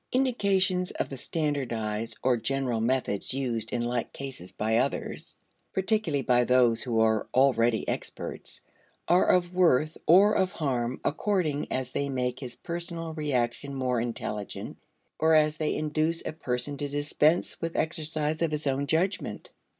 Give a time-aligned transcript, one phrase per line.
[0.11, 5.37] Indications of the standardized or general methods used in like cases by others
[5.73, 8.61] particularly by those who are already experts
[9.07, 14.75] are of worth or of harm according as they make his personal reaction more intelligent
[15.19, 19.51] or as they induce a person to dispense with exercise of his own judgment.